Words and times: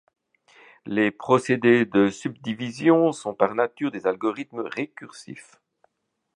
Les 0.87 1.11
procédés 1.11 1.85
de 1.85 2.09
subdivision 2.09 3.11
sont 3.11 3.35
par 3.35 3.53
nature 3.53 3.91
des 3.91 4.07
algorithmes 4.07 4.61
récursifs. 4.65 5.61